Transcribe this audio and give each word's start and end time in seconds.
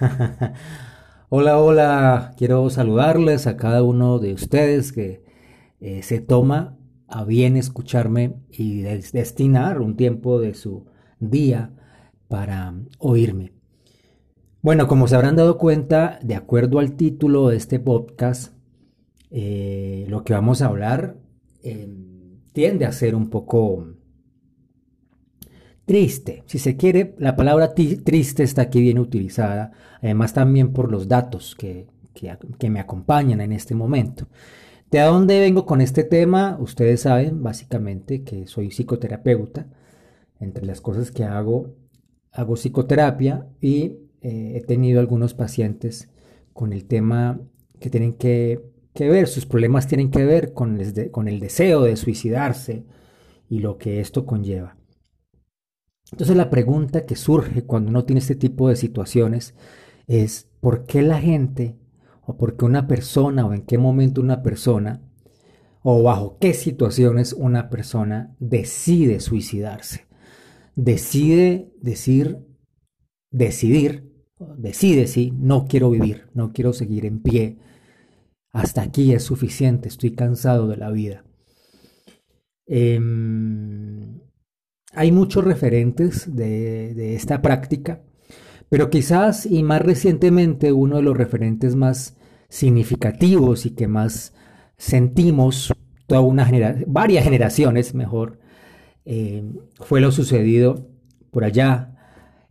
hola, 1.28 1.58
hola, 1.58 2.34
quiero 2.36 2.70
saludarles 2.70 3.46
a 3.46 3.56
cada 3.56 3.82
uno 3.82 4.18
de 4.18 4.32
ustedes 4.32 4.92
que 4.92 5.22
eh, 5.80 6.02
se 6.02 6.20
toma 6.20 6.78
a 7.06 7.24
bien 7.24 7.56
escucharme 7.56 8.36
y 8.50 8.82
destinar 8.82 9.80
un 9.80 9.96
tiempo 9.96 10.40
de 10.40 10.54
su 10.54 10.86
día 11.18 11.72
para 12.28 12.74
oírme. 12.98 13.52
Bueno, 14.62 14.86
como 14.86 15.08
se 15.08 15.16
habrán 15.16 15.36
dado 15.36 15.58
cuenta, 15.58 16.18
de 16.22 16.34
acuerdo 16.34 16.78
al 16.78 16.94
título 16.94 17.48
de 17.48 17.56
este 17.56 17.80
podcast, 17.80 18.54
eh, 19.30 20.06
lo 20.08 20.22
que 20.24 20.32
vamos 20.34 20.62
a 20.62 20.66
hablar 20.66 21.16
em, 21.62 22.40
tiende 22.52 22.84
a 22.84 22.92
ser 22.92 23.14
un 23.14 23.30
poco 23.30 23.86
triste. 25.90 26.44
Si 26.46 26.60
se 26.60 26.76
quiere, 26.76 27.16
la 27.18 27.34
palabra 27.34 27.74
triste 27.74 28.44
está 28.44 28.62
aquí 28.62 28.80
bien 28.80 29.00
utilizada, 29.00 29.72
además 30.00 30.32
también 30.32 30.72
por 30.72 30.88
los 30.88 31.08
datos 31.08 31.56
que, 31.56 31.88
que, 32.14 32.70
me 32.70 32.78
acompañan 32.78 33.40
en 33.40 33.50
este 33.50 33.74
momento. 33.74 34.28
¿De 34.88 35.00
dónde 35.00 35.40
vengo 35.40 35.66
con 35.66 35.80
este 35.80 36.04
tema? 36.04 36.56
Ustedes 36.60 37.00
saben 37.00 37.42
básicamente 37.42 38.22
que 38.22 38.46
soy 38.46 38.70
psicoterapeuta. 38.70 39.66
Entre 40.38 40.64
las 40.64 40.80
cosas 40.80 41.10
que 41.10 41.24
hago, 41.24 41.74
hago 42.30 42.54
psicoterapia 42.54 43.48
y 43.60 43.96
eh, 44.20 44.52
he 44.54 44.60
tenido 44.60 45.00
algunos 45.00 45.34
pacientes 45.34 46.08
con 46.52 46.72
el 46.72 46.84
tema 46.84 47.40
que 47.80 47.90
tienen 47.90 48.12
que, 48.12 48.60
ver, 48.96 49.26
sus 49.26 49.44
problemas 49.44 49.88
tienen 49.88 50.12
que 50.12 50.24
ver 50.24 50.52
con 50.52 50.78
el 50.78 51.40
deseo 51.40 51.82
de 51.82 51.96
suicidarse 51.96 52.84
y 53.48 53.58
lo 53.58 53.76
que 53.76 53.98
esto 53.98 54.24
conlleva. 54.24 54.76
Entonces 56.12 56.36
la 56.36 56.50
pregunta 56.50 57.06
que 57.06 57.16
surge 57.16 57.62
cuando 57.62 57.90
uno 57.90 58.04
tiene 58.04 58.20
este 58.20 58.34
tipo 58.34 58.68
de 58.68 58.76
situaciones 58.76 59.54
es 60.06 60.48
¿por 60.60 60.84
qué 60.84 61.02
la 61.02 61.20
gente 61.20 61.78
o 62.22 62.36
por 62.36 62.56
qué 62.56 62.64
una 62.64 62.86
persona 62.86 63.46
o 63.46 63.52
en 63.52 63.62
qué 63.62 63.78
momento 63.78 64.20
una 64.20 64.42
persona 64.42 65.02
o 65.82 66.02
bajo 66.02 66.36
qué 66.38 66.52
situaciones 66.52 67.32
una 67.32 67.70
persona 67.70 68.34
decide 68.40 69.20
suicidarse? 69.20 70.06
Decide 70.74 71.72
decir, 71.80 72.38
decidir, 73.30 74.12
decide 74.56 75.06
sí, 75.06 75.32
no 75.36 75.66
quiero 75.66 75.90
vivir, 75.90 76.28
no 76.34 76.52
quiero 76.52 76.72
seguir 76.72 77.06
en 77.06 77.22
pie, 77.22 77.58
hasta 78.52 78.82
aquí 78.82 79.12
es 79.12 79.22
suficiente, 79.22 79.88
estoy 79.88 80.14
cansado 80.14 80.66
de 80.66 80.76
la 80.76 80.90
vida. 80.90 81.24
Em, 82.66 84.20
hay 84.92 85.12
muchos 85.12 85.44
referentes 85.44 86.34
de, 86.34 87.14
esta 87.14 87.42
práctica, 87.42 88.00
pero 88.68 88.90
quizás 88.90 89.46
y 89.46 89.62
más 89.62 89.82
recientemente 89.82 90.72
uno 90.72 90.96
de 90.96 91.02
los 91.02 91.16
referentes 91.16 91.76
más 91.76 92.16
significativos 92.48 93.66
y 93.66 93.70
que 93.70 93.86
más 93.86 94.34
sentimos 94.76 95.72
toda 96.06 96.22
varias 96.86 97.24
generaciones 97.24 97.94
mejor, 97.94 98.40
eh, 99.04 99.44
fue 99.80 100.00
lo 100.00 100.10
sucedido 100.10 100.88
por 101.30 101.44
allá 101.44 101.96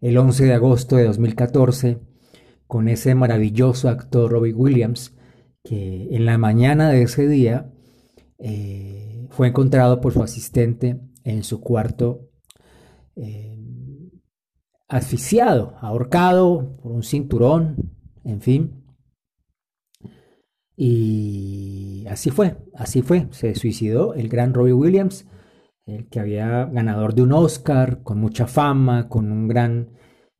el 0.01 0.17
11 0.17 0.45
de 0.45 0.53
agosto 0.53 0.95
de 0.95 1.05
2014 1.05 1.99
con 2.67 2.87
ese 2.87 3.15
maravilloso 3.15 3.89
actor 3.89 4.31
Robbie 4.31 4.53
Williams 4.53 5.13
que 5.63 6.07
en 6.11 6.25
la 6.25 6.37
mañana 6.37 6.89
de 6.89 7.01
ese 7.01 7.27
día 7.27 7.69
eh, 8.37 9.27
fue 9.29 9.49
encontrado 9.49 9.99
por 9.99 10.13
su 10.13 10.23
asistente 10.23 11.01
en 11.23 11.43
su 11.43 11.59
cuarto 11.59 12.28
eh, 13.21 13.57
asfixiado, 14.87 15.75
ahorcado 15.81 16.77
por 16.81 16.91
un 16.91 17.03
cinturón, 17.03 17.93
en 18.23 18.41
fin. 18.41 18.83
Y 20.75 22.05
así 22.09 22.31
fue, 22.31 22.55
así 22.73 23.01
fue, 23.01 23.27
se 23.31 23.53
suicidó 23.55 24.13
el 24.13 24.29
gran 24.29 24.53
Robbie 24.53 24.73
Williams, 24.73 25.27
el 25.85 26.07
que 26.07 26.19
había 26.19 26.65
ganador 26.65 27.13
de 27.13 27.23
un 27.23 27.33
Oscar, 27.33 28.01
con 28.03 28.19
mucha 28.19 28.47
fama, 28.47 29.09
con 29.09 29.31
un 29.31 29.47
gran, 29.47 29.91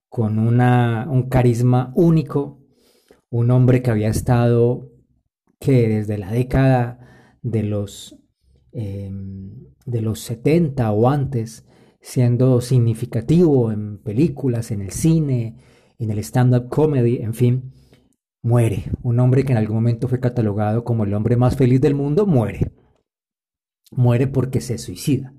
con 0.07 0.39
una, 0.39 1.07
un 1.09 1.29
carisma 1.29 1.91
único, 1.95 2.63
un 3.29 3.51
hombre 3.51 3.81
que 3.81 3.91
había 3.91 4.09
estado, 4.09 4.89
que 5.59 5.89
desde 5.89 6.17
la 6.17 6.31
década 6.31 7.35
de 7.41 7.63
los, 7.63 8.17
eh, 8.71 9.11
de 9.85 10.01
los 10.01 10.21
70 10.21 10.91
o 10.91 11.09
antes, 11.09 11.65
siendo 12.01 12.61
significativo 12.61 13.71
en 13.71 13.97
películas, 13.97 14.71
en 14.71 14.81
el 14.81 14.91
cine, 14.91 15.57
en 15.97 16.11
el 16.11 16.19
stand-up 16.19 16.69
comedy, 16.69 17.17
en 17.17 17.33
fin, 17.33 17.73
muere. 18.41 18.85
Un 19.03 19.19
hombre 19.19 19.43
que 19.43 19.51
en 19.51 19.57
algún 19.57 19.77
momento 19.77 20.07
fue 20.07 20.19
catalogado 20.19 20.83
como 20.83 21.03
el 21.03 21.13
hombre 21.13 21.35
más 21.35 21.55
feliz 21.55 21.81
del 21.81 21.95
mundo, 21.95 22.25
muere. 22.25 22.71
Muere 23.91 24.27
porque 24.27 24.61
se 24.61 24.77
suicida. 24.77 25.33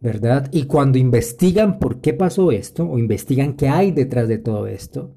¿Verdad? 0.00 0.48
Y 0.52 0.64
cuando 0.64 0.98
investigan 0.98 1.80
por 1.80 2.00
qué 2.00 2.14
pasó 2.14 2.52
esto, 2.52 2.88
o 2.88 2.98
investigan 2.98 3.54
qué 3.54 3.68
hay 3.68 3.90
detrás 3.90 4.28
de 4.28 4.38
todo 4.38 4.68
esto, 4.68 5.16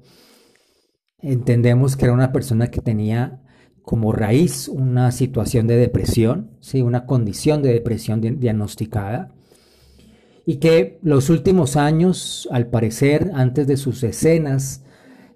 entendemos 1.18 1.96
que 1.96 2.06
era 2.06 2.14
una 2.14 2.32
persona 2.32 2.68
que 2.68 2.80
tenía 2.80 3.42
como 3.82 4.12
raíz 4.12 4.68
una 4.68 5.12
situación 5.12 5.66
de 5.66 5.76
depresión, 5.76 6.56
¿sí? 6.60 6.82
una 6.82 7.06
condición 7.06 7.62
de 7.62 7.72
depresión 7.72 8.20
diagnosticada, 8.20 9.34
y 10.44 10.56
que 10.56 10.98
los 11.02 11.30
últimos 11.30 11.76
años, 11.76 12.48
al 12.50 12.66
parecer, 12.66 13.30
antes 13.34 13.66
de 13.66 13.76
sus 13.76 14.02
escenas 14.02 14.84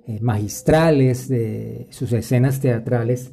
eh, 0.07 0.19
magistrales, 0.21 1.29
de 1.29 1.87
sus 1.91 2.13
escenas 2.13 2.61
teatrales, 2.61 3.33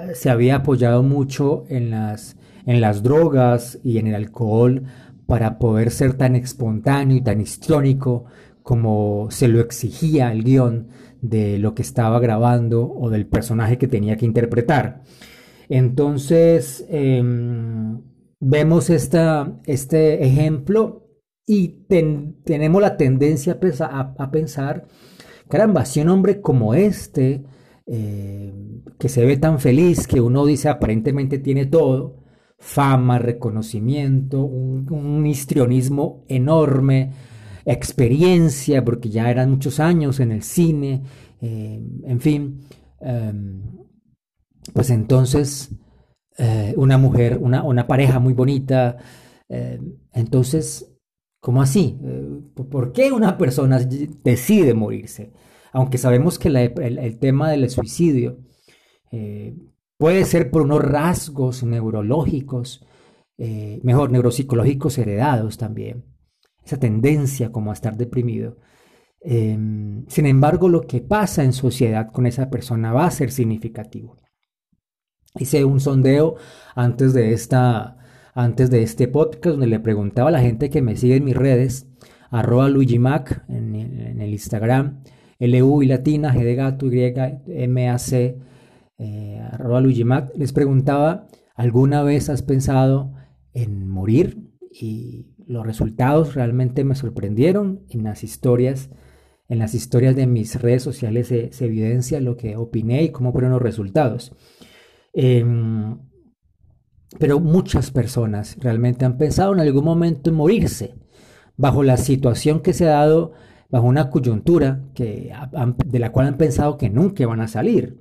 eh, 0.00 0.14
se 0.14 0.30
había 0.30 0.56
apoyado 0.56 1.02
mucho 1.02 1.64
en 1.68 1.90
las, 1.90 2.36
en 2.66 2.80
las 2.80 3.02
drogas 3.02 3.78
y 3.84 3.98
en 3.98 4.08
el 4.08 4.16
alcohol 4.16 4.84
para 5.26 5.58
poder 5.58 5.90
ser 5.90 6.14
tan 6.14 6.34
espontáneo 6.34 7.16
y 7.16 7.22
tan 7.22 7.40
histriónico 7.40 8.24
como 8.62 9.28
se 9.30 9.48
lo 9.48 9.60
exigía 9.60 10.32
el 10.32 10.44
guion 10.44 10.88
de 11.20 11.58
lo 11.58 11.74
que 11.74 11.82
estaba 11.82 12.18
grabando 12.20 12.92
o 12.92 13.10
del 13.10 13.26
personaje 13.26 13.78
que 13.78 13.88
tenía 13.88 14.16
que 14.16 14.26
interpretar. 14.26 15.02
Entonces, 15.68 16.84
em, 16.88 18.00
vemos 18.40 18.90
esta, 18.90 19.52
este 19.66 20.24
ejemplo 20.24 21.01
y 21.46 21.68
tenemos 22.44 22.80
la 22.80 22.96
tendencia 22.96 23.58
a, 23.80 24.30
pensar, 24.30 24.86
caramba, 25.48 25.84
si 25.84 26.00
un 26.00 26.08
hombre 26.08 26.40
como 26.40 26.74
este, 26.74 27.44
eh, 27.86 28.52
que 28.98 29.08
se 29.08 29.24
ve 29.24 29.36
tan 29.36 29.58
feliz, 29.58 30.06
que 30.06 30.20
uno 30.20 30.46
dice 30.46 30.68
aparentemente 30.68 31.38
tiene 31.38 31.66
todo, 31.66 32.22
fama, 32.58 33.18
reconocimiento, 33.18 34.44
un, 34.44 35.26
histrionismo 35.26 36.24
enorme, 36.28 37.12
experiencia, 37.64 38.84
porque 38.84 39.10
ya 39.10 39.30
eran 39.30 39.50
muchos 39.50 39.80
años 39.80 40.20
en 40.20 40.30
el 40.32 40.42
cine, 40.42 41.02
eh, 41.40 41.80
en 42.04 42.20
fin, 42.20 42.60
em, 43.00 43.62
pues 44.72 44.90
entonces 44.90 45.74
eh, 46.38 46.72
una 46.76 46.98
mujer, 46.98 47.38
una, 47.40 47.64
una, 47.64 47.86
pareja 47.88 48.20
muy 48.20 48.32
bonita, 48.32 48.96
entonces 50.14 50.91
¿Cómo 51.42 51.60
así? 51.60 51.98
Eh, 52.04 52.40
¿Por 52.70 52.92
qué 52.92 53.10
una 53.10 53.36
persona 53.36 53.80
decide 54.22 54.74
morirse? 54.74 55.32
Aunque 55.72 55.98
sabemos 55.98 56.38
que 56.38 56.46
el, 56.48 57.18
tema 57.18 57.50
del 57.50 57.68
suicidio 57.68 58.38
eh, 59.10 59.52
puede 59.98 60.24
ser 60.24 60.52
por 60.52 60.62
unos 60.62 60.80
rasgos 60.80 61.64
neurológicos, 61.64 62.86
eh, 63.38 63.80
mejor, 63.82 64.12
neuropsicológicos 64.12 64.96
heredados 64.98 65.58
también, 65.58 66.04
esa 66.64 66.76
tendencia 66.78 67.50
como 67.50 67.72
a 67.72 67.74
estar 67.74 67.96
deprimido. 67.96 68.58
Em, 69.20 70.06
sin 70.06 70.26
embargo, 70.26 70.68
lo 70.68 70.82
que 70.82 71.00
pasa 71.00 71.42
en 71.42 71.52
sociedad 71.52 72.12
con 72.12 72.26
esa 72.26 72.50
persona 72.50 72.92
va 72.92 73.06
a 73.06 73.10
ser 73.10 73.32
significativo. 73.32 74.16
Hice 75.34 75.64
un 75.64 75.80
sondeo 75.80 76.36
antes 76.76 77.12
de 77.14 77.32
esta 77.32 77.96
antes 78.32 78.70
de 78.70 78.82
este 78.82 79.08
podcast 79.08 79.52
donde 79.52 79.66
le 79.66 79.80
preguntaba 79.80 80.28
a 80.28 80.32
la 80.32 80.40
gente 80.40 80.70
que 80.70 80.82
me 80.82 80.96
sigue 80.96 81.16
en 81.16 81.24
mis 81.24 81.36
redes, 81.36 81.86
arroba 82.30 82.68
Luigi 82.68 82.98
Mac 82.98 83.44
en, 83.48 83.74
el 84.20 84.30
Instagram, 84.30 85.02
L-U 85.38 85.82
y 85.82 85.86
latina, 85.86 86.34
G 86.34 86.42
de 86.42 86.54
gato, 86.54 86.86
Y, 86.86 87.12
M, 87.46 87.88
A, 87.88 87.98
C, 87.98 88.38
eh, 88.98 89.40
arroba 89.52 89.80
Luigi 89.80 90.04
Mac, 90.04 90.32
les 90.36 90.52
preguntaba, 90.52 91.26
¿alguna 91.54 92.02
vez 92.02 92.30
has 92.30 92.42
pensado 92.42 93.12
en 93.52 93.88
morir? 93.88 94.50
Y 94.70 95.26
los 95.46 95.66
resultados 95.66 96.34
realmente 96.34 96.84
me 96.84 96.94
sorprendieron 96.94 97.84
en 97.90 98.04
las 98.04 98.24
historias. 98.24 98.90
En 99.48 99.58
las 99.58 99.74
historias 99.74 100.16
de 100.16 100.26
mis 100.26 100.60
redes 100.62 100.82
sociales 100.82 101.28
se, 101.28 101.50
evidencia 101.60 102.20
lo 102.20 102.38
que 102.38 102.56
opiné 102.56 103.02
y 103.02 103.10
cómo 103.10 103.32
fueron 103.32 103.50
los 103.50 103.60
resultados. 103.60 104.34
Em, 105.12 105.98
pero 107.18 107.40
muchas 107.40 107.90
personas 107.90 108.56
realmente 108.60 109.04
han 109.04 109.18
pensado 109.18 109.52
en 109.52 109.60
algún 109.60 109.84
momento 109.84 110.30
en 110.30 110.36
morirse, 110.36 110.94
bajo 111.56 111.82
la 111.82 111.96
situación 111.96 112.60
que 112.60 112.72
se 112.72 112.86
ha 112.86 112.92
dado 112.92 113.32
bajo 113.72 113.86
una 113.86 114.10
coyuntura 114.10 114.82
que, 114.94 115.32
de 115.86 115.98
la 115.98 116.12
cual 116.12 116.26
han 116.26 116.36
pensado 116.36 116.76
que 116.76 116.90
nunca 116.90 117.26
van 117.26 117.40
a 117.40 117.48
salir. 117.48 117.98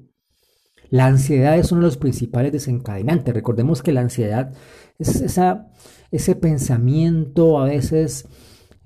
La 0.90 1.06
ansiedad 1.06 1.58
es 1.58 1.72
uno 1.72 1.82
de 1.82 1.88
los 1.88 1.98
principales 1.98 2.52
desencadenantes. 2.52 3.34
Recordemos 3.34 3.82
que 3.82 3.94
la 3.94 4.02
ansiedad 4.02 4.52
es 5.00 5.22
esa, 5.22 5.72
ese 6.12 6.36
pensamiento 6.36 7.60
a 7.62 7.66
veces 7.66 8.28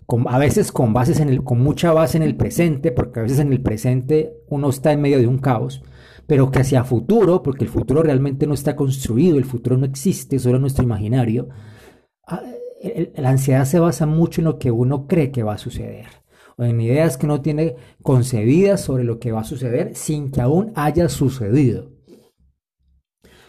con, 0.05 0.27
a 0.27 0.37
veces 0.37 0.71
con, 0.71 0.93
bases 0.93 1.19
en 1.19 1.29
el, 1.29 1.43
con 1.43 1.59
mucha 1.59 1.91
base 1.91 2.17
en 2.17 2.23
el 2.23 2.35
presente, 2.35 2.91
porque 2.91 3.19
a 3.19 3.23
veces 3.23 3.39
en 3.39 3.51
el 3.51 3.63
presente 3.63 4.37
uno 4.47 4.69
está 4.69 4.91
en 4.91 5.01
medio 5.01 5.17
de 5.17 5.25
un 5.25 5.39
caos, 5.39 5.81
pero 6.27 6.51
que 6.51 6.59
hacia 6.59 6.83
futuro, 6.83 7.41
porque 7.43 7.65
el 7.65 7.69
futuro 7.69 8.01
realmente 8.03 8.47
no 8.47 8.53
está 8.53 8.75
construido, 8.75 9.37
el 9.37 9.45
futuro 9.45 9.77
no 9.77 9.85
existe, 9.85 10.39
solo 10.39 10.59
nuestro 10.59 10.83
imaginario, 10.83 11.49
ah, 12.27 12.41
la 13.15 13.29
ansiedad 13.29 13.65
se 13.65 13.79
basa 13.79 14.05
mucho 14.05 14.41
en 14.41 14.45
lo 14.45 14.59
que 14.59 14.71
uno 14.71 15.07
cree 15.07 15.31
que 15.31 15.43
va 15.43 15.53
a 15.53 15.57
suceder, 15.57 16.07
o 16.57 16.63
en 16.63 16.79
ideas 16.81 17.17
que 17.17 17.25
uno 17.25 17.41
tiene 17.41 17.75
concebidas 18.01 18.81
sobre 18.81 19.03
lo 19.03 19.19
que 19.19 19.31
va 19.31 19.41
a 19.41 19.45
suceder 19.45 19.95
sin 19.95 20.31
que 20.31 20.41
aún 20.41 20.71
haya 20.75 21.09
sucedido. 21.09 21.91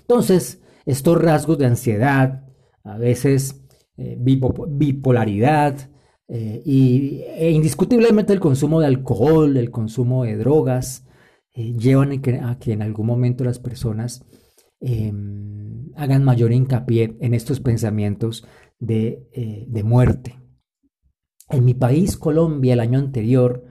Entonces, 0.01 0.63
estos 0.85 1.21
rasgos 1.21 1.59
de 1.59 1.67
ansiedad, 1.67 2.45
a 2.85 2.97
veces 2.97 3.65
eh, 3.97 4.17
bipolaridad, 4.19 5.91
eh, 6.29 6.61
y 6.65 7.23
e 7.37 7.51
indiscutiblemente 7.51 8.33
el 8.33 8.41
consumo 8.41 8.81
de 8.81 8.87
alcohol, 8.87 9.57
el 9.57 9.71
consumo 9.71 10.25
de 10.25 10.37
drogas, 10.37 11.07
eh, 11.57 11.75
llevan 11.75 12.13
a 12.13 12.59
que, 12.59 12.73
en 12.73 12.83
algún 12.83 13.07
momento 13.07 13.43
las 13.43 13.59
personas 13.59 14.25
em, 14.81 15.91
hagan 15.97 16.23
mayor 16.23 16.53
hincapié 16.53 17.17
en 17.21 17.35
estos 17.35 17.61
pensamientos 17.61 18.47
de, 18.79 19.67
de, 19.67 19.83
muerte. 19.83 20.39
En 21.49 21.65
mi 21.65 21.75
país, 21.75 22.17
Colombia, 22.17 22.75
el 22.75 22.81
año 22.81 22.99
anterior, 22.99 23.65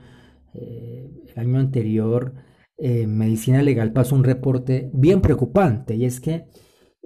el 0.54 1.34
año 1.36 1.60
anterior, 1.60 2.34
Medicina 2.80 3.62
Legal 3.62 3.94
pasó 3.94 4.16
un 4.16 4.24
reporte 4.24 4.90
bien 4.94 5.22
preocupante 5.22 5.96
y 5.96 6.06
es 6.06 6.20
que 6.20 6.48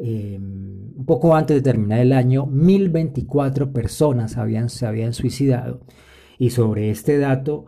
Em, 0.02 0.94
un 0.96 1.06
poco 1.06 1.36
antes 1.36 1.58
de 1.58 1.62
terminar 1.62 2.00
el 2.00 2.14
año, 2.14 2.46
1024 2.46 3.74
personas 3.74 4.38
habían, 4.38 4.70
se 4.70 4.86
habían 4.86 5.14
suicidado. 5.14 5.82
Y 6.38 6.52
sobre 6.52 6.90
este 6.90 7.18
dato, 7.18 7.66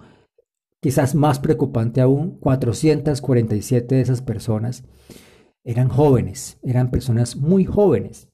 quizás 0.82 1.16
más 1.16 1.40
preocupante 1.40 2.02
aún, 2.02 2.38
447 2.40 3.96
de 3.96 4.02
esas 4.02 4.22
personas 4.22 4.84
eran 5.64 5.90
jóvenes, 5.90 6.60
eran 6.64 6.90
personas 6.90 7.38
muy 7.38 7.66
jóvenes. 7.66 8.28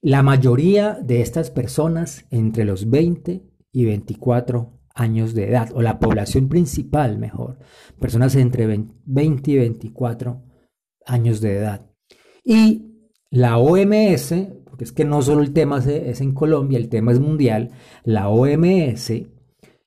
La 0.00 0.22
mayoría 0.22 0.94
de 0.94 1.20
estas 1.20 1.50
personas 1.50 2.24
entre 2.30 2.64
los 2.64 2.88
20 2.88 3.42
y 3.72 3.84
24 3.84 4.72
años 4.94 5.34
de 5.34 5.48
edad, 5.48 5.70
o 5.74 5.82
la 5.82 6.00
población 6.00 6.48
principal 6.48 7.18
mejor, 7.18 7.58
personas 8.00 8.34
entre 8.34 8.66
20 9.04 9.50
y 9.50 9.56
24 9.58 10.42
años 11.04 11.40
de 11.40 11.56
edad. 11.56 11.90
Y 12.44 13.10
la 13.30 13.58
OMS, 13.58 14.34
porque 14.64 14.84
es 14.84 14.92
que 14.92 15.04
no 15.04 15.20
solo 15.20 15.42
el 15.42 15.52
tema 15.52 15.78
es 15.78 16.20
en 16.20 16.32
Colombia, 16.32 16.78
el 16.78 16.88
tema 16.88 17.12
es 17.12 17.20
mundial, 17.20 17.72
la 18.04 18.28
OMS 18.28 19.12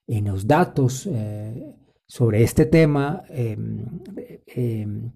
en 0.07 0.25
los 0.25 0.47
datos 0.47 1.07
eh, 1.07 1.75
sobre 2.07 2.43
este 2.43 2.65
tema 2.65 3.23
em, 3.29 3.85
em, 4.47 5.11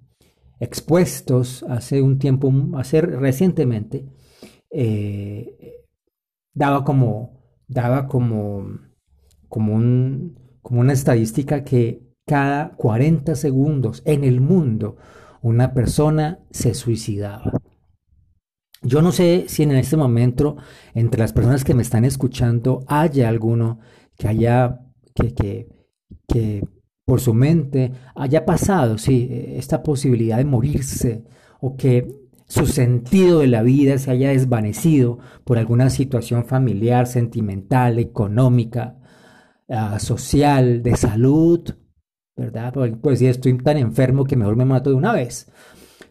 expuestos 0.60 1.64
hace 1.64 2.02
un 2.02 2.18
tiempo, 2.18 2.52
hace 2.76 3.02
recientemente, 3.02 4.06
eh, 4.72 5.84
daba 6.54 6.84
como, 6.84 7.42
daba 7.68 8.08
como, 8.08 8.80
como, 9.50 9.76
un, 9.76 10.40
como 10.62 10.82
una 10.82 10.94
estadística 10.94 11.64
que 11.64 12.02
cada 12.26 12.76
40 12.76 13.36
segundos 13.36 14.02
en 14.06 14.24
el 14.24 14.42
mundo 14.42 14.98
una 15.42 15.74
persona 15.74 16.40
se 16.50 16.74
suicidaba. 16.74 17.52
Yo 18.82 19.02
no 19.02 19.12
sé 19.12 19.46
si 19.48 19.64
en 19.64 19.72
este 19.72 19.98
momento, 19.98 20.58
entre 20.94 21.20
las 21.20 21.34
personas 21.34 21.64
que 21.64 21.74
me 21.74 21.82
están 21.82 22.06
escuchando, 22.06 22.84
haya 22.88 23.30
alguno 23.30 23.80
que 24.18 24.28
haya, 24.28 24.80
que, 25.14 25.68
que, 26.28 26.64
por 27.06 27.22
su 27.22 27.34
mente 27.34 27.92
haya 28.16 28.46
pasado, 28.46 28.98
sí, 28.98 29.28
esta 29.32 29.84
posibilidad 29.84 30.38
de 30.38 30.46
morirse 30.46 31.24
o 31.62 31.78
que 31.78 32.08
su 32.48 32.66
sentido 32.66 33.40
de 33.40 33.48
la 33.48 33.62
vida 33.62 33.98
se 33.98 34.12
haya 34.12 34.30
desvanecido 34.30 35.20
por 35.44 35.58
alguna 35.58 35.90
situación 35.90 36.46
familiar, 36.46 37.08
sentimental, 37.08 38.00
económica, 38.00 38.98
ah, 39.70 40.00
social, 40.00 40.82
de 40.82 40.96
salud, 40.96 41.62
¿verdad? 42.36 42.74
Pues 43.02 43.20
si 43.20 43.28
estoy 43.28 43.58
tan 43.58 43.78
enfermo 43.78 44.26
que 44.26 44.36
mejor 44.36 44.56
me 44.56 44.66
mato 44.66 44.90
de 44.90 44.96
una 44.96 45.14
vez. 45.14 45.52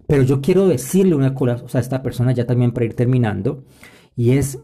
Pero 0.06 0.22
yo 0.22 0.40
quiero 0.40 0.68
decirle 0.68 1.14
una 1.14 1.34
cosa, 1.34 1.64
o 1.64 1.76
a 1.76 1.80
esta 1.80 2.02
persona 2.02 2.32
ya 2.32 2.46
también 2.46 2.72
para 2.72 2.86
ir 2.86 2.94
terminando, 2.94 3.64
y 4.16 4.32
es 4.32 4.58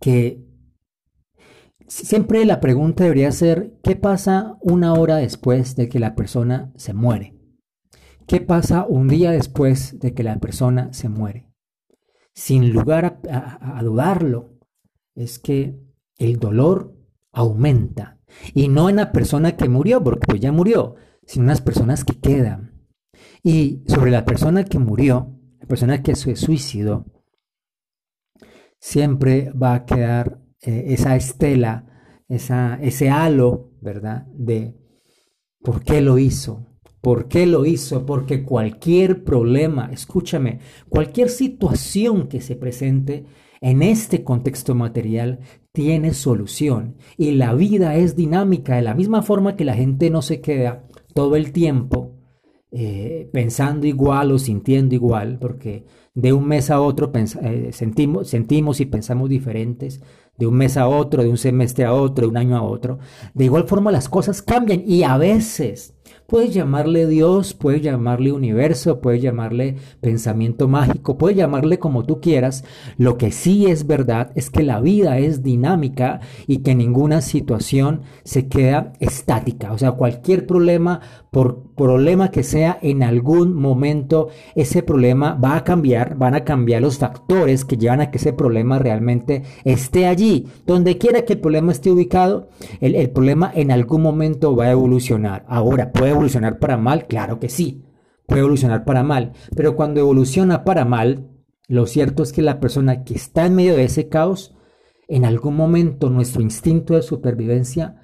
que 0.00 0.44
siempre 1.86 2.44
la 2.44 2.60
pregunta 2.60 3.04
debería 3.04 3.30
ser, 3.32 3.78
¿qué 3.82 3.96
pasa 3.96 4.58
una 4.60 4.94
hora 4.94 5.16
después 5.16 5.76
de 5.76 5.88
que 5.88 5.98
la 5.98 6.14
persona 6.14 6.72
se 6.76 6.94
muere? 6.94 7.34
¿Qué 8.26 8.40
pasa 8.40 8.86
un 8.88 9.08
día 9.08 9.30
después 9.30 9.98
de 10.00 10.14
que 10.14 10.22
la 10.22 10.38
persona 10.38 10.92
se 10.92 11.08
muere? 11.08 11.50
Sin 12.32 12.72
lugar 12.72 13.20
a, 13.30 13.82
dudarlo, 13.82 14.58
es 15.14 15.38
que 15.38 15.78
el 16.18 16.38
dolor 16.38 16.96
aumenta 17.32 18.18
y 18.54 18.68
no 18.68 18.88
en 18.88 18.96
la 18.96 19.12
persona 19.12 19.56
que 19.56 19.68
murió, 19.68 20.02
porque 20.02 20.26
pues 20.26 20.40
ya 20.40 20.52
murió, 20.52 20.96
sino 21.26 21.44
en 21.44 21.48
las 21.48 21.60
personas 21.60 22.04
que 22.04 22.18
quedan. 22.18 22.88
Y 23.42 23.84
sobre 23.86 24.10
la 24.10 24.24
persona 24.24 24.64
que 24.64 24.78
murió, 24.78 25.38
la 25.60 25.66
persona 25.66 26.02
que 26.02 26.16
se 26.16 26.34
suicidó, 26.34 27.04
siempre 28.80 29.50
va 29.52 29.74
a 29.74 29.84
quedar 29.84 30.43
eh, 30.64 30.86
esa 30.88 31.16
estela, 31.16 31.86
esa, 32.28 32.78
ese 32.82 33.10
halo, 33.10 33.72
¿verdad? 33.80 34.26
De 34.34 34.74
por 35.62 35.82
qué 35.82 36.00
lo 36.00 36.18
hizo. 36.18 36.66
¿Por 37.00 37.28
qué 37.28 37.46
lo 37.46 37.66
hizo? 37.66 38.06
Porque 38.06 38.44
cualquier 38.44 39.24
problema, 39.24 39.90
escúchame, 39.92 40.60
cualquier 40.88 41.28
situación 41.28 42.28
que 42.28 42.40
se 42.40 42.56
presente 42.56 43.26
en 43.60 43.82
este 43.82 44.24
contexto 44.24 44.74
material 44.74 45.40
tiene 45.72 46.14
solución 46.14 46.96
y 47.18 47.32
la 47.32 47.54
vida 47.54 47.96
es 47.96 48.16
dinámica 48.16 48.76
de 48.76 48.82
la 48.82 48.94
misma 48.94 49.22
forma 49.22 49.56
que 49.56 49.64
la 49.64 49.74
gente 49.74 50.08
no 50.08 50.22
se 50.22 50.40
queda 50.40 50.86
todo 51.14 51.36
el 51.36 51.52
tiempo 51.52 52.14
eh, 52.76 53.30
pensando 53.32 53.86
igual 53.86 54.32
o 54.32 54.38
sintiendo 54.38 54.96
igual, 54.96 55.38
porque 55.38 55.84
de 56.12 56.32
un 56.32 56.48
mes 56.48 56.70
a 56.70 56.80
otro 56.80 57.12
eh, 57.14 57.68
sentimos, 57.72 58.28
sentimos 58.28 58.80
y 58.80 58.86
pensamos 58.86 59.28
diferentes, 59.28 60.02
de 60.36 60.46
un 60.46 60.54
mes 60.54 60.76
a 60.76 60.88
otro, 60.88 61.22
de 61.22 61.30
un 61.30 61.38
semestre 61.38 61.84
a 61.84 61.94
otro, 61.94 62.26
de 62.26 62.30
un 62.30 62.36
año 62.36 62.56
a 62.56 62.62
otro. 62.62 62.98
De 63.34 63.44
igual 63.44 63.64
forma 63.64 63.92
las 63.92 64.08
cosas 64.08 64.42
cambian 64.42 64.82
y 64.86 65.02
a 65.04 65.16
veces 65.16 65.94
Puedes 66.34 66.52
llamarle 66.52 67.06
Dios, 67.06 67.54
puedes 67.54 67.80
llamarle 67.80 68.32
universo, 68.32 69.00
puedes 69.00 69.22
llamarle 69.22 69.76
pensamiento 70.00 70.66
mágico, 70.66 71.16
puedes 71.16 71.36
llamarle 71.36 71.78
como 71.78 72.02
tú 72.02 72.20
quieras. 72.20 72.64
Lo 72.98 73.16
que 73.18 73.30
sí 73.30 73.66
es 73.66 73.86
verdad 73.86 74.32
es 74.34 74.50
que 74.50 74.64
la 74.64 74.80
vida 74.80 75.16
es 75.18 75.44
dinámica 75.44 76.18
y 76.48 76.64
que 76.64 76.74
ninguna 76.74 77.20
situación 77.20 78.00
se 78.24 78.48
queda 78.48 78.94
estática. 78.98 79.72
O 79.72 79.78
sea, 79.78 79.92
cualquier 79.92 80.44
problema, 80.44 81.00
por 81.30 81.72
problema 81.76 82.32
que 82.32 82.42
sea, 82.42 82.80
en 82.82 83.04
algún 83.04 83.54
momento 83.54 84.26
ese 84.56 84.82
problema 84.82 85.34
va 85.34 85.54
a 85.54 85.62
cambiar, 85.62 86.16
van 86.16 86.34
a 86.34 86.42
cambiar 86.42 86.82
los 86.82 86.98
factores 86.98 87.64
que 87.64 87.76
llevan 87.76 88.00
a 88.00 88.10
que 88.10 88.18
ese 88.18 88.32
problema 88.32 88.80
realmente 88.80 89.44
esté 89.64 90.06
allí. 90.06 90.48
Donde 90.66 90.98
quiera 90.98 91.24
que 91.24 91.34
el 91.34 91.40
problema 91.40 91.70
esté 91.70 91.92
ubicado, 91.92 92.48
el, 92.80 92.96
el 92.96 93.10
problema 93.10 93.52
en 93.54 93.70
algún 93.70 94.02
momento 94.02 94.56
va 94.56 94.64
a 94.64 94.72
evolucionar. 94.72 95.44
Ahora, 95.46 95.92
puede 95.92 96.10
evolucionar 96.10 96.23
para 96.58 96.76
mal? 96.76 97.06
Claro 97.06 97.38
que 97.38 97.48
sí, 97.48 97.84
puede 98.26 98.40
evolucionar 98.40 98.84
para 98.84 99.02
mal, 99.02 99.32
pero 99.54 99.76
cuando 99.76 100.00
evoluciona 100.00 100.64
para 100.64 100.84
mal, 100.84 101.30
lo 101.68 101.86
cierto 101.86 102.22
es 102.22 102.32
que 102.32 102.42
la 102.42 102.60
persona 102.60 103.04
que 103.04 103.14
está 103.14 103.46
en 103.46 103.54
medio 103.54 103.76
de 103.76 103.84
ese 103.84 104.08
caos, 104.08 104.54
en 105.08 105.24
algún 105.24 105.56
momento 105.56 106.10
nuestro 106.10 106.42
instinto 106.42 106.94
de 106.94 107.02
supervivencia 107.02 108.00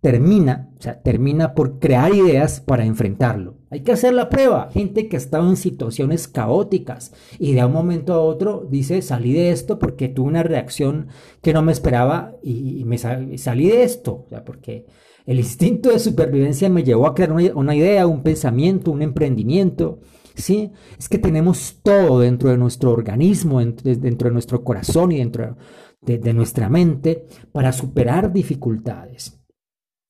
termina, 0.00 0.70
o 0.78 0.82
sea, 0.82 1.00
termina 1.02 1.54
por 1.54 1.78
crear 1.78 2.14
ideas 2.14 2.60
para 2.60 2.84
enfrentarlo. 2.84 3.58
Hay 3.72 3.80
que 3.80 3.92
hacer 3.92 4.12
la 4.12 4.28
prueba. 4.28 4.68
Gente 4.70 5.08
que 5.08 5.16
ha 5.16 5.18
estado 5.18 5.48
en 5.48 5.56
situaciones 5.56 6.28
caóticas 6.28 7.14
y 7.38 7.54
de 7.54 7.64
un 7.64 7.72
momento 7.72 8.12
a 8.12 8.20
otro 8.20 8.68
dice, 8.70 9.00
salí 9.00 9.32
de 9.32 9.50
esto 9.50 9.78
porque 9.78 10.10
tuve 10.10 10.28
una 10.28 10.42
reacción 10.42 11.08
que 11.40 11.54
no 11.54 11.62
me 11.62 11.72
esperaba 11.72 12.34
y, 12.42 12.84
me 12.84 12.98
salí 12.98 13.68
de 13.70 13.82
esto, 13.82 14.24
o 14.26 14.28
sea, 14.28 14.44
porque 14.44 14.84
el 15.24 15.38
instinto 15.38 15.88
de 15.88 16.00
supervivencia 16.00 16.68
me 16.68 16.84
llevó 16.84 17.06
a 17.06 17.14
crear 17.14 17.32
una, 17.32 17.74
idea, 17.74 18.06
un 18.06 18.22
pensamiento, 18.22 18.90
un 18.90 19.00
emprendimiento. 19.00 20.00
¿sí? 20.34 20.70
Es 20.98 21.08
que 21.08 21.16
tenemos 21.16 21.80
todo 21.82 22.20
dentro 22.20 22.50
de 22.50 22.58
nuestro 22.58 22.90
organismo, 22.90 23.60
dentro 23.60 24.28
de 24.28 24.32
nuestro 24.34 24.62
corazón 24.64 25.12
y 25.12 25.16
dentro 25.16 25.56
de, 26.02 26.34
nuestra 26.34 26.68
mente 26.68 27.26
para 27.52 27.72
superar 27.72 28.34
dificultades. 28.34 29.40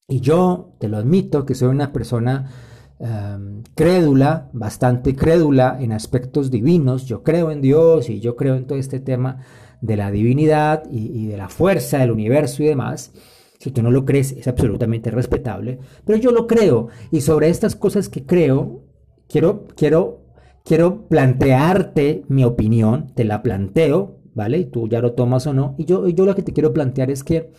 Y 0.09 0.19
yo 0.19 0.75
te 0.81 0.89
lo 0.89 0.97
admito 0.97 1.47
que 1.47 1.55
soy 1.55 1.69
una 1.69 1.93
persona 1.93 2.51
em, 3.03 3.63
crédula, 3.75 4.49
bastante 4.53 5.15
crédula 5.15 5.77
en 5.81 5.93
aspectos 5.93 6.51
divinos. 6.51 7.05
Yo 7.05 7.23
creo 7.23 7.51
en 7.51 7.61
Dios 7.61 8.09
y 8.09 8.21
yo 8.21 8.37
creo 8.37 8.57
en 8.57 8.67
todo 8.67 8.79
este 8.79 9.01
tema 9.01 9.41
de 9.83 9.97
la 9.97 10.11
divinidad 10.11 10.85
y, 10.91 11.27
de 11.27 11.37
la 11.37 11.49
fuerza 11.49 11.99
del 11.99 12.13
universo 12.13 12.63
y 12.63 12.67
demás. 12.67 13.13
Si 13.59 13.71
tú 13.71 13.83
no 13.83 13.91
lo 13.91 14.05
crees, 14.05 14.33
es 14.33 14.49
absolutamente 14.49 15.11
respetable, 15.11 15.79
pero 16.05 16.19
yo 16.19 16.33
lo 16.33 16.47
creo. 16.47 16.89
Y 17.11 17.21
sobre 17.21 17.49
estas 17.49 17.77
cosas 17.77 18.09
que 18.09 18.25
creo, 18.25 18.85
quiero, 19.29 19.67
quiero, 19.77 20.23
quiero 20.65 21.07
plantearte 21.09 22.25
mi 22.29 22.45
opinión, 22.45 23.13
te 23.15 23.25
la 23.25 23.43
planteo, 23.43 24.21
¿vale? 24.35 24.59
Y 24.59 24.65
tú 24.67 24.89
ya 24.89 25.01
lo 25.01 25.13
tomas 25.13 25.47
o 25.47 25.53
no. 25.53 25.75
Y 25.79 25.85
yo, 25.85 26.09
yo 26.09 26.25
lo 26.25 26.35
que 26.35 26.43
te 26.43 26.53
quiero 26.53 26.73
plantear 26.73 27.11
es 27.11 27.23
que 27.23 27.53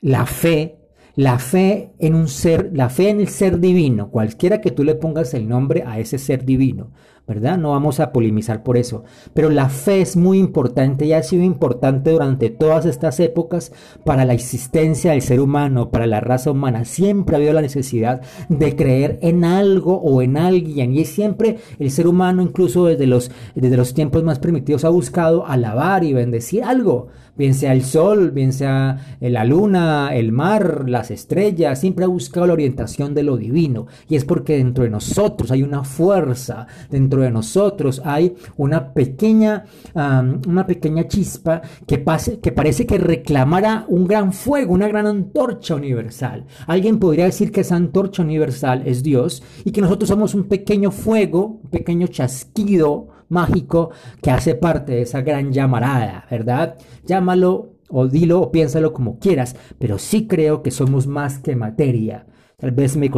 la 0.00 0.26
fe, 0.26 0.78
la 1.16 1.38
fe 1.38 1.92
en 1.98 2.14
un 2.14 2.28
ser, 2.28 2.70
la 2.74 2.90
fe 2.90 3.08
en 3.08 3.20
el 3.20 3.28
ser 3.28 3.58
divino, 3.58 4.10
cualquiera 4.10 4.60
que 4.60 4.70
tú 4.70 4.84
le 4.84 4.94
pongas 4.94 5.32
el 5.34 5.48
nombre 5.48 5.82
a 5.86 5.98
ese 5.98 6.18
ser 6.18 6.44
divino, 6.44 6.92
¿verdad? 7.26 7.58
No 7.58 7.70
vamos 7.70 7.98
a 7.98 8.12
polemizar 8.12 8.62
por 8.62 8.76
eso. 8.76 9.04
Pero 9.34 9.50
la 9.50 9.68
fe 9.68 10.00
es 10.00 10.16
muy 10.16 10.38
importante 10.38 11.06
y 11.06 11.12
ha 11.12 11.22
sido 11.22 11.42
importante 11.42 12.12
durante 12.12 12.50
todas 12.50 12.86
estas 12.86 13.18
épocas 13.18 13.72
para 14.04 14.24
la 14.24 14.34
existencia 14.34 15.12
del 15.12 15.22
ser 15.22 15.40
humano, 15.40 15.90
para 15.90 16.06
la 16.06 16.20
raza 16.20 16.52
humana. 16.52 16.84
Siempre 16.84 17.34
ha 17.34 17.38
habido 17.38 17.52
la 17.52 17.62
necesidad 17.62 18.20
de 18.48 18.76
creer 18.76 19.18
en 19.22 19.44
algo 19.44 19.96
o 19.96 20.22
en 20.22 20.36
alguien. 20.36 20.94
Y 20.94 21.04
siempre 21.04 21.58
el 21.78 21.90
ser 21.90 22.06
humano, 22.06 22.42
incluso 22.42 22.86
desde 22.86 23.06
los, 23.06 23.30
desde 23.54 23.76
los 23.76 23.92
tiempos 23.92 24.22
más 24.22 24.38
primitivos, 24.38 24.84
ha 24.84 24.88
buscado 24.88 25.46
alabar 25.46 26.04
y 26.04 26.12
bendecir 26.12 26.62
algo 26.62 27.08
bien 27.36 27.54
sea 27.54 27.72
el 27.72 27.84
sol, 27.84 28.30
bien 28.30 28.52
sea 28.52 29.16
la 29.20 29.44
luna, 29.44 30.10
el 30.14 30.32
mar, 30.32 30.88
las 30.88 31.10
estrellas, 31.10 31.80
siempre 31.80 32.04
ha 32.04 32.08
buscado 32.08 32.46
la 32.46 32.54
orientación 32.54 33.14
de 33.14 33.22
lo 33.22 33.36
divino. 33.36 33.86
Y 34.08 34.16
es 34.16 34.24
porque 34.24 34.56
dentro 34.56 34.84
de 34.84 34.90
nosotros 34.90 35.50
hay 35.50 35.62
una 35.62 35.84
fuerza, 35.84 36.66
dentro 36.90 37.15
de 37.22 37.30
nosotros 37.30 38.02
hay 38.04 38.34
una 38.56 38.92
pequeña, 38.92 39.64
una 39.94 40.66
pequeña 40.66 41.06
chispa 41.08 41.62
que, 41.86 41.98
pase, 41.98 42.40
que 42.40 42.52
parece 42.52 42.86
que 42.86 42.98
reclamará 42.98 43.84
un 43.88 44.06
gran 44.06 44.32
fuego, 44.32 44.74
una 44.74 44.88
gran 44.88 45.06
antorcha 45.06 45.74
universal. 45.74 46.46
Alguien 46.66 46.98
podría 46.98 47.24
decir 47.24 47.52
que 47.52 47.62
esa 47.62 47.76
antorcha 47.76 48.22
universal 48.22 48.82
es 48.86 49.02
Dios 49.02 49.42
y 49.64 49.72
que 49.72 49.80
nosotros 49.80 50.08
somos 50.08 50.34
un 50.34 50.44
pequeño 50.44 50.90
fuego, 50.90 51.60
un 51.62 51.70
pequeño 51.70 52.06
chasquido 52.06 53.08
mágico 53.28 53.90
que 54.22 54.30
hace 54.30 54.54
parte 54.54 54.92
de 54.92 55.02
esa 55.02 55.20
gran 55.20 55.52
llamarada, 55.52 56.26
¿verdad? 56.30 56.76
Llámalo 57.04 57.72
o 57.88 58.06
dilo 58.08 58.40
o 58.40 58.50
piénsalo 58.50 58.92
como 58.92 59.18
quieras, 59.18 59.56
pero 59.78 59.98
sí 59.98 60.26
creo 60.26 60.62
que 60.62 60.70
somos 60.70 61.06
más 61.06 61.38
que 61.38 61.56
materia. 61.56 62.26
Tal 62.58 62.70
vez 62.70 62.96
me 62.96 63.10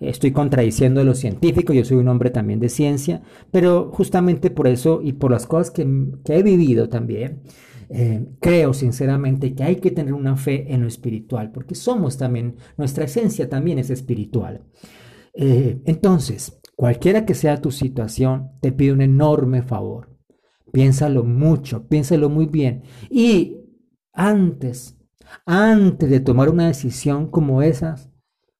estoy 0.00 0.32
contradiciendo 0.32 1.00
a 1.00 1.04
los 1.04 1.18
científicos, 1.18 1.74
yo 1.74 1.84
soy 1.84 1.96
un 1.98 2.08
hombre 2.08 2.30
también 2.30 2.60
de 2.60 2.68
ciencia, 2.68 3.22
pero 3.50 3.90
justamente 3.92 4.50
por 4.50 4.68
eso 4.68 5.00
y 5.02 5.14
por 5.14 5.30
las 5.32 5.46
cosas 5.46 5.72
que, 5.72 5.82
he 5.82 6.42
vivido 6.42 6.88
también, 6.88 7.42
eh, 7.88 8.24
creo 8.40 8.72
sinceramente 8.72 9.54
que 9.54 9.64
hay 9.64 9.76
que 9.76 9.90
tener 9.90 10.14
una 10.14 10.36
fe 10.36 10.72
en 10.72 10.82
lo 10.82 10.88
espiritual, 10.88 11.50
porque 11.50 11.74
somos 11.74 12.16
también, 12.16 12.56
nuestra 12.76 13.04
esencia 13.04 13.48
también 13.48 13.78
es 13.78 13.90
espiritual. 13.90 14.62
Eh, 15.34 15.80
entonces, 15.84 16.62
Cualquiera 16.82 17.24
que 17.24 17.34
sea 17.34 17.60
tu 17.60 17.70
situación, 17.70 18.50
te 18.60 18.72
pido 18.72 18.94
un 18.94 19.02
enorme 19.02 19.62
favor. 19.62 20.10
Piénsalo 20.72 21.22
mucho, 21.22 21.86
piénsalo 21.86 22.28
muy 22.28 22.46
bien. 22.46 22.82
Y 23.08 23.58
antes, 24.12 24.98
antes 25.46 26.10
de 26.10 26.18
tomar 26.18 26.48
una 26.48 26.66
decisión 26.66 27.30
como 27.30 27.62
esas, 27.62 28.10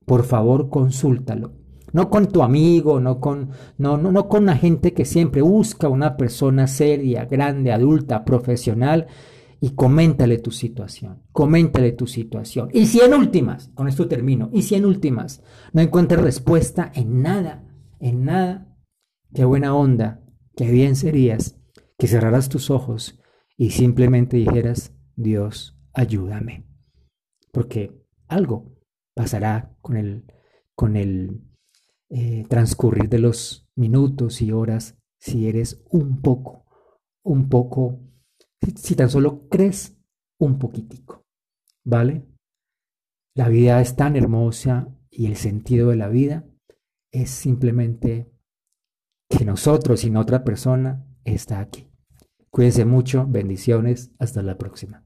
por 0.05 0.23
favor 0.23 0.69
consúltalo. 0.69 1.53
No 1.91 2.09
con 2.09 2.27
tu 2.27 2.41
amigo, 2.41 2.99
no 2.99 3.19
con, 3.19 3.51
no, 3.77 3.97
no, 3.97 4.11
no 4.11 4.27
con 4.27 4.47
la 4.47 4.57
gente 4.57 4.93
que 4.93 5.05
siempre 5.05 5.43
busca 5.43 5.87
una 5.89 6.17
persona 6.17 6.65
seria, 6.65 7.25
grande, 7.25 7.71
adulta, 7.71 8.25
profesional 8.25 9.07
y 9.61 9.75
coméntale 9.75 10.39
tu 10.39 10.49
situación, 10.51 11.21
coméntale 11.31 11.91
tu 11.91 12.07
situación. 12.07 12.69
Y 12.73 12.87
si 12.87 12.99
en 12.99 13.13
últimas, 13.13 13.69
con 13.75 13.87
esto 13.87 14.07
termino, 14.07 14.49
y 14.51 14.63
si 14.63 14.75
en 14.75 14.85
últimas 14.85 15.43
no 15.71 15.81
encuentras 15.81 16.21
respuesta 16.21 16.91
en 16.95 17.21
nada, 17.21 17.63
en 17.99 18.25
nada, 18.25 18.75
qué 19.33 19.45
buena 19.45 19.75
onda, 19.75 20.21
qué 20.55 20.69
bien 20.69 20.95
serías 20.95 21.59
que 21.97 22.07
cerraras 22.07 22.49
tus 22.49 22.71
ojos 22.71 23.21
y 23.55 23.69
simplemente 23.69 24.35
dijeras, 24.35 24.93
Dios, 25.15 25.77
ayúdame. 25.93 26.65
Porque 27.51 27.91
algo 28.27 28.73
pasará 29.13 29.75
con 29.81 29.97
el, 29.97 30.25
con 30.75 30.95
el 30.95 31.41
eh, 32.09 32.45
transcurrir 32.49 33.09
de 33.09 33.19
los 33.19 33.67
minutos 33.75 34.41
y 34.41 34.51
horas 34.51 34.97
si 35.19 35.47
eres 35.47 35.83
un 35.89 36.21
poco, 36.21 36.65
un 37.23 37.49
poco, 37.49 37.99
si 38.75 38.95
tan 38.95 39.09
solo 39.09 39.47
crees 39.49 39.97
un 40.39 40.59
poquitico. 40.59 41.25
¿Vale? 41.85 42.25
La 43.35 43.49
vida 43.49 43.81
es 43.81 43.95
tan 43.95 44.15
hermosa 44.15 44.87
y 45.09 45.27
el 45.27 45.37
sentido 45.37 45.89
de 45.89 45.95
la 45.95 46.07
vida 46.07 46.45
es 47.11 47.29
simplemente 47.29 48.31
que 49.29 49.45
nosotros 49.45 50.03
y 50.03 50.09
no 50.09 50.19
otra 50.19 50.43
persona 50.43 51.05
está 51.23 51.59
aquí. 51.59 51.89
Cuídense 52.49 52.85
mucho, 52.85 53.25
bendiciones, 53.27 54.11
hasta 54.19 54.43
la 54.43 54.57
próxima. 54.57 55.05